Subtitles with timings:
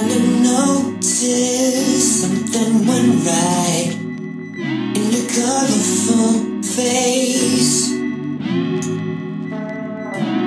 [0.00, 3.92] kind of noticed something went right
[4.96, 7.90] in your colorful face.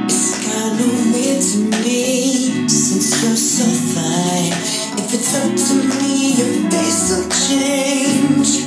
[0.10, 4.54] It's kind of weird to me since you're so fine.
[4.98, 8.64] If it's up to me, your face will change.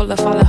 [0.00, 0.39] full of follow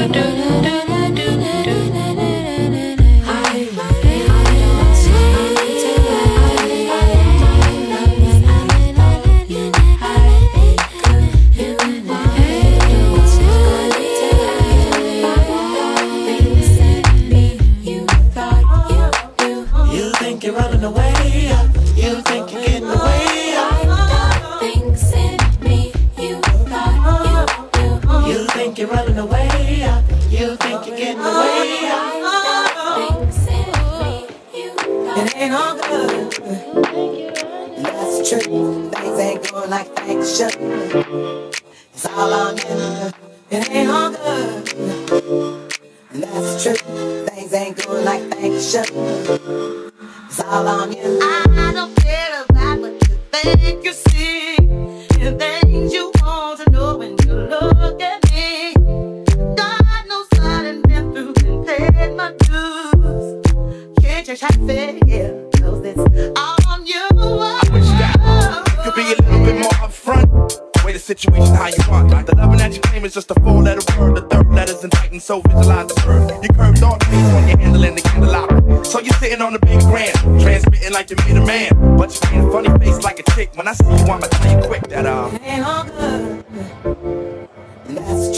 [0.00, 0.39] do do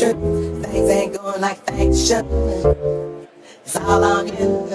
[0.03, 0.15] future.
[0.63, 2.27] Things ain't going like things should.
[3.65, 4.69] It's all on you.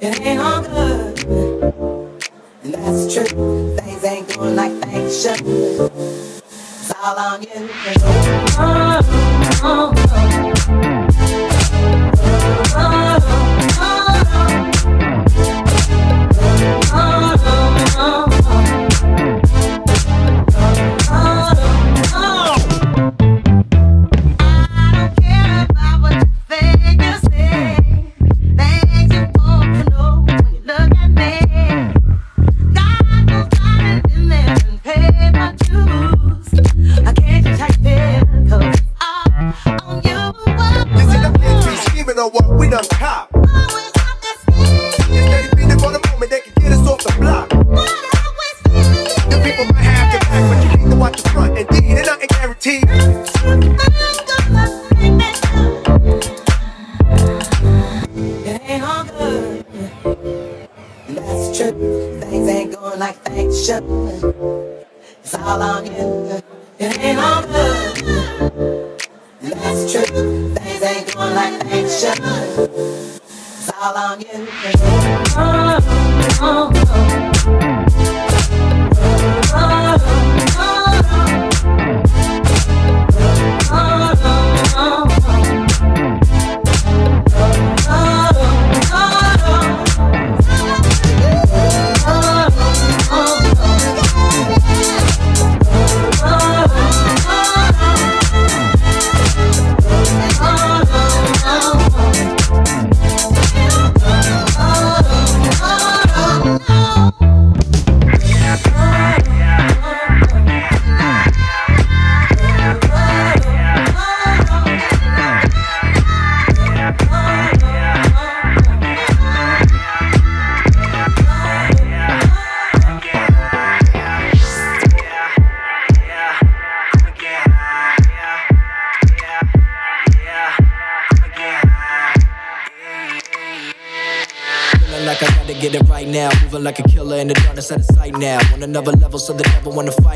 [0.00, 1.24] It ain't all good.
[2.64, 3.76] And that's true.
[3.76, 5.40] Things ain't going like things should.
[5.40, 7.68] It's all on you.
[8.58, 9.00] Oh,
[9.62, 10.81] oh, oh.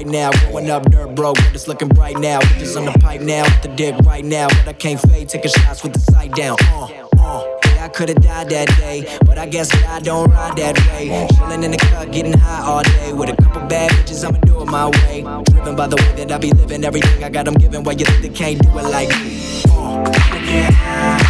[0.06, 0.50] Never now.
[0.50, 2.40] Growing up dirt broke, but it's looking bright now.
[2.40, 4.48] Bitches on the pipe now, with the dick right now.
[4.48, 6.56] But I can't fade, taking shots with the sight down.
[6.62, 7.58] Uh, uh.
[7.66, 11.26] Yeah, I could've died that day, but I guess I don't ride that way.
[11.32, 13.12] Chillin' in the cut, getting high all day.
[13.12, 15.22] With a couple bad bitches, I'ma do it my way.
[15.50, 17.82] Driven by the way that I be living, everything I got, I'm giving.
[17.82, 19.62] Why you think they can't do it like me?
[19.68, 20.12] Uh,
[20.44, 21.25] yeah.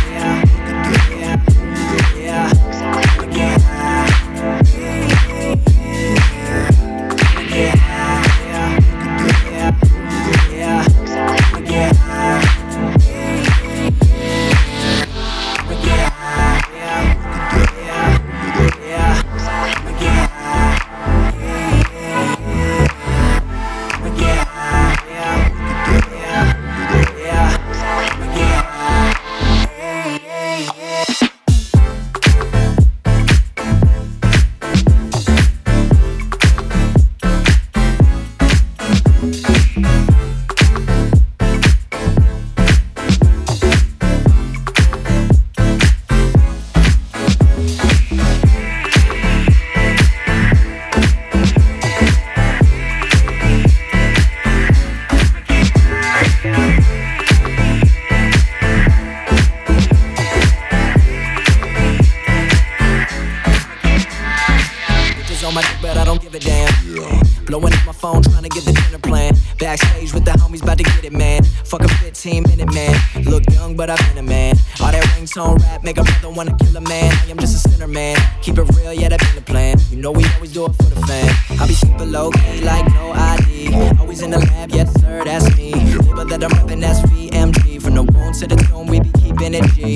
[89.87, 89.94] G.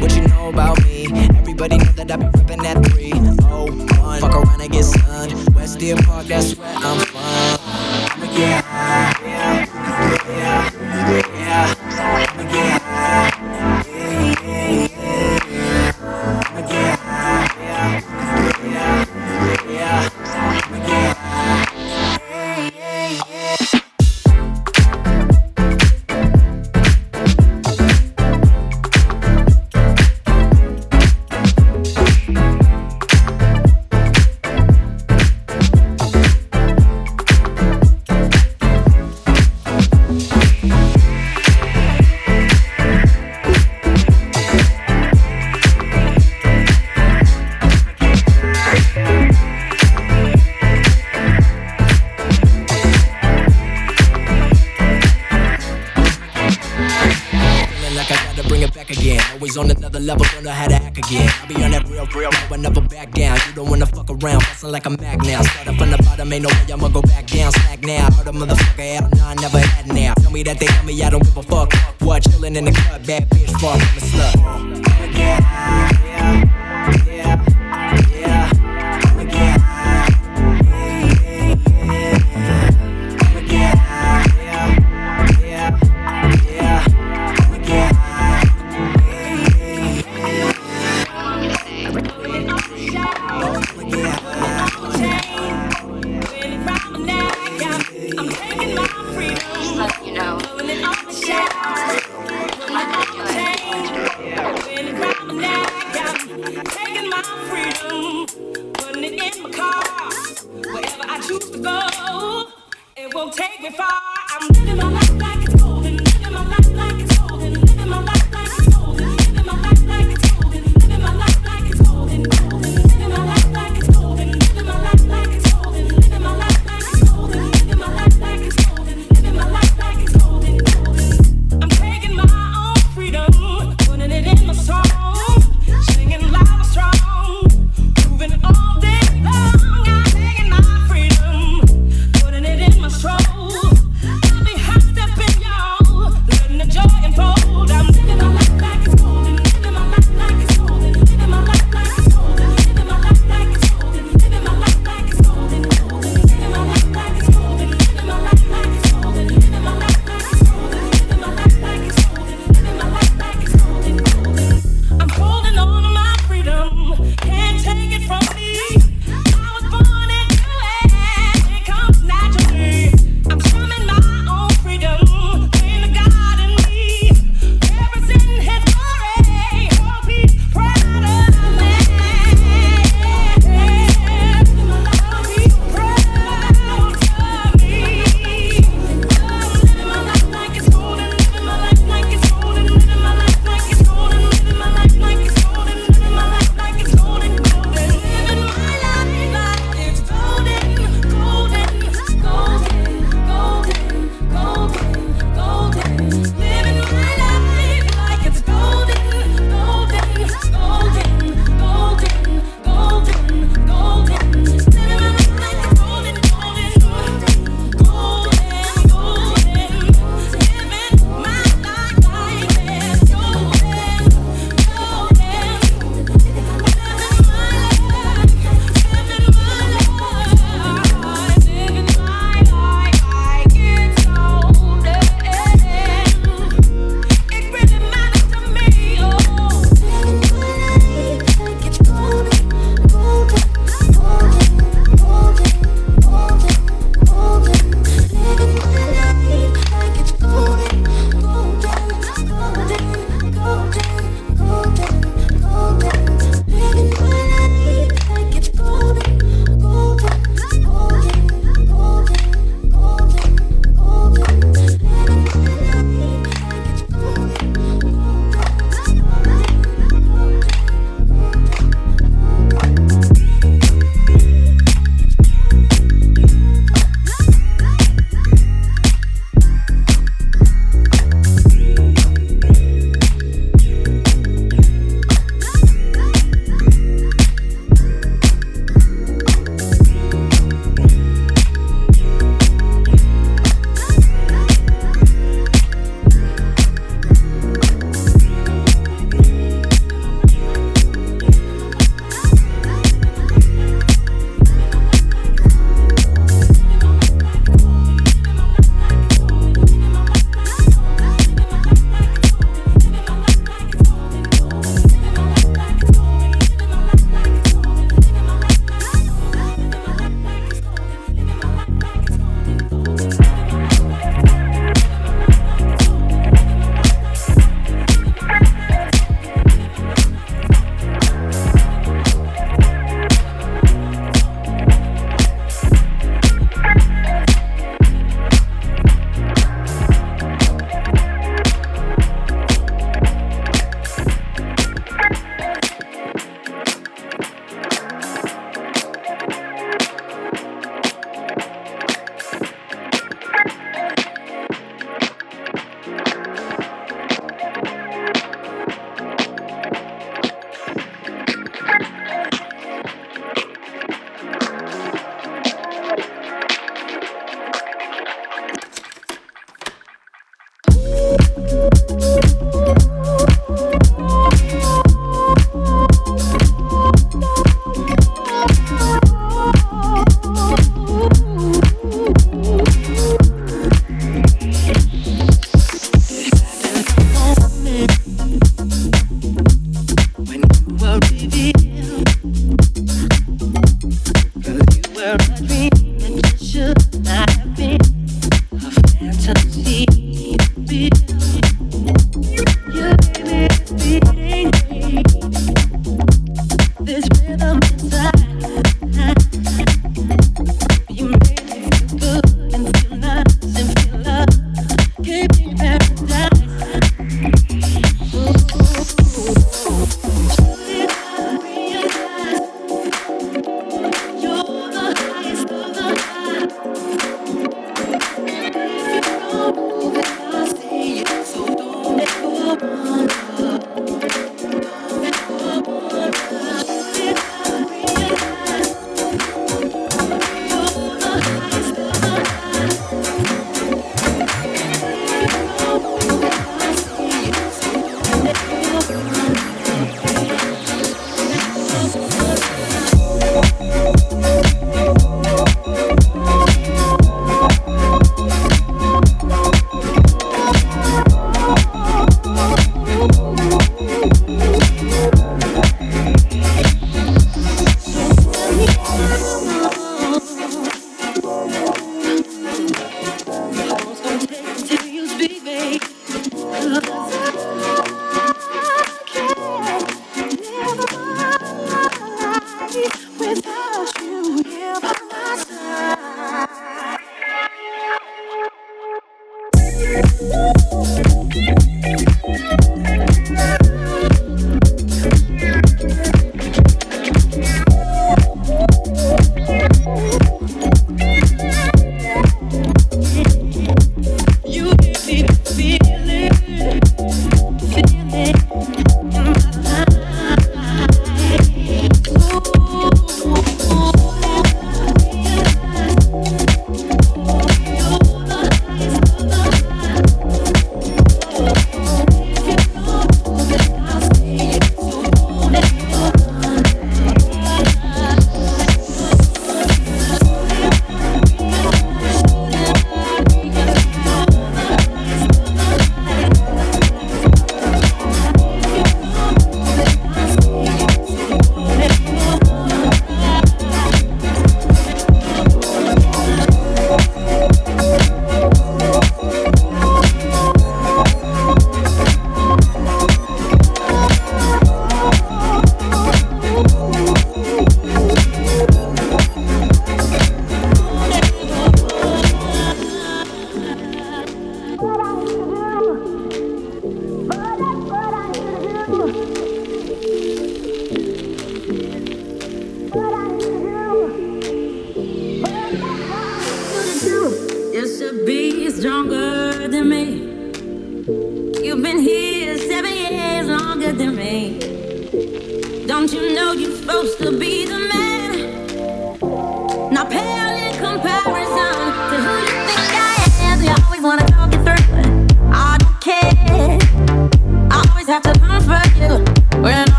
[0.00, 1.06] What you know about me?
[1.38, 4.20] Everybody know that I be ripping that 301.
[4.20, 5.54] Fuck around and get sunned.
[5.54, 7.20] West Deer Park, that's where I'm from.
[7.22, 9.39] I'ma get high.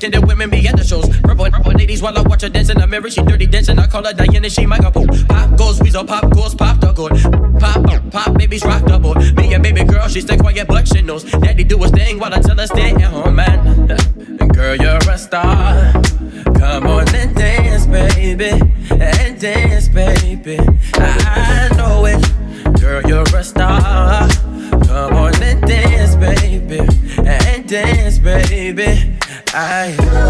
[0.00, 1.06] Skinned women be at the shows.
[1.20, 3.10] Purple, purple ladies while I watch her dance in the mirror.
[3.10, 5.06] She dirty dancing, I call her Diana, she my couple.
[5.28, 7.12] Pop goes, weasel, pop goes, pop the good.
[7.60, 8.98] Pop, pop, pop, babies rock the.
[9.36, 11.24] Me and baby girl, she stay quiet, but she knows.
[11.24, 13.60] Daddy do his thing while I tell her stay at home, man.
[14.40, 15.92] And girl, you're a star.
[16.56, 18.52] Come on and dance, baby.
[18.90, 20.58] And dance, baby.
[29.52, 30.29] I,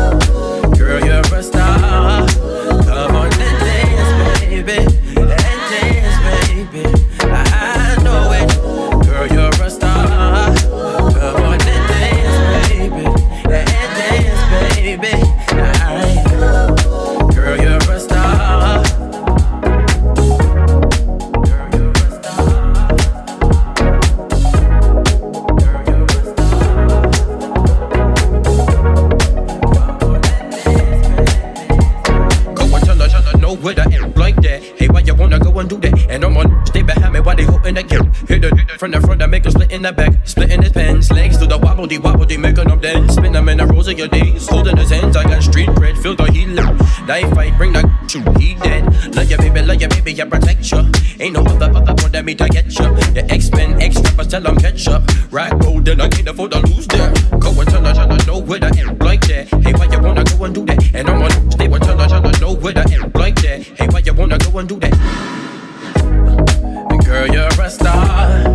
[38.81, 40.27] From the front, I make a split in the back.
[40.27, 43.13] Splitting his pants, legs to the wobble, de wobble, de making them dance.
[43.13, 44.49] Spin them in the rows of your days.
[44.49, 46.73] Holding his hands, I got street cred, feel the heat low.
[47.05, 48.87] Knife fight, bring that shoot, he dead.
[49.15, 50.79] Love your baby, love your baby, I protect you.
[51.21, 52.89] Ain't no other, other one that me to get you.
[53.13, 55.03] The X-Men, X-Rappers, tell them catch up.
[55.31, 57.13] Right road, then I can't afford to lose that.
[57.39, 59.47] Go and tell her, her, know where the end like that.
[59.61, 60.95] Hey, why you wanna go and do that?
[60.95, 61.60] And I'm on
[64.51, 64.91] go do that.
[67.05, 68.53] Girl, you're a star.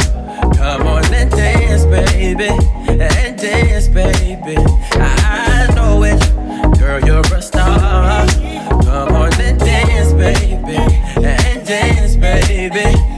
[0.55, 2.49] Come on and dance, baby.
[2.89, 4.57] And dance, baby.
[4.93, 6.19] I know it.
[6.79, 8.27] Girl, you're a star.
[8.83, 10.77] Come on and dance, baby.
[11.23, 13.14] And dance, baby.